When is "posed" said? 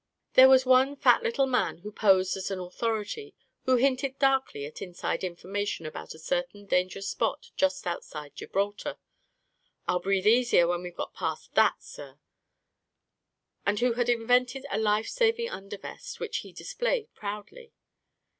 1.91-2.35